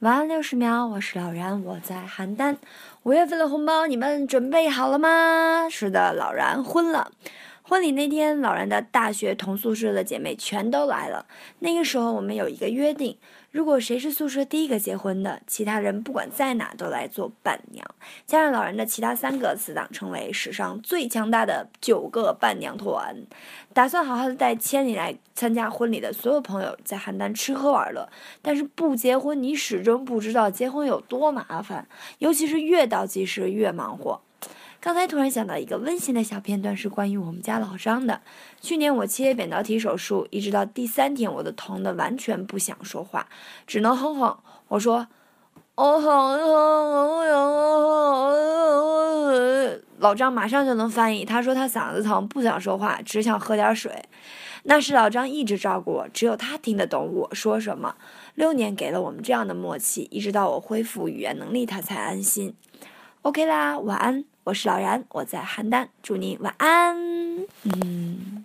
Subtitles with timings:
[0.00, 2.58] 晚安六十秒，我是老然，我在邯郸。
[3.04, 5.68] 五月份的红包你们准备好了吗？
[5.70, 7.12] 是的，老然昏了。
[7.68, 11.26] 婚礼那天，老然的大学同宿舍的姐妹全都来了。
[11.58, 13.18] 那个时候，我们有一个约定：
[13.50, 17.84] 如果谁是宿舍第一个结婚的，其他人不管在哪都来做伴娘。
[18.24, 23.26] 加上老人的其他三个死党，成为史上最强大的九个伴娘团。
[23.72, 28.08] 打算好好的带千里来参加婚礼的所有朋友在邯郸吃喝玩乐。
[28.40, 34.22] 但是不结婚，你始终不知道结婚有多麻烦，尤其是越倒计时越忙活。
[34.80, 38.20] 刚才突然想到一个温馨的小片段，是关于我们家老张的。
[38.60, 43.26] 去年我切扁桃体手术，一直到第三天，我都疼的完全不想说话，
[43.66, 44.38] 只能哼哼。
[44.68, 45.08] 我说
[45.74, 46.48] ：“我疼疼，
[47.08, 47.24] 我
[49.32, 54.04] 疼。”老张马上就能翻译，他说他嗓子疼，不想说话，只想喝点水。
[54.64, 57.96] 那是老张一直照顾我，只有他听得懂我说什么。
[58.34, 62.54] 六年给了我们这样的默契，一直到我恢复语言能力，他才安心。
[63.22, 64.24] OK 啦，晚安。
[64.46, 66.96] 我是老然，我在邯郸，祝你晚安。
[67.64, 68.35] 嗯。